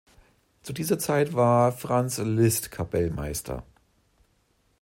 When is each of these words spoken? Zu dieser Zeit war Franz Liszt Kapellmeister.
Zu 0.63 0.73
dieser 0.73 0.97
Zeit 0.97 1.35
war 1.35 1.71
Franz 1.71 2.17
Liszt 2.17 2.71
Kapellmeister. 2.71 3.61